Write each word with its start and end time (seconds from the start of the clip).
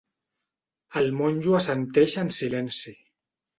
El 1.01 1.11
monjo 1.19 1.55
assenteix 1.59 2.19
en 2.25 2.35
silenci. 2.41 2.97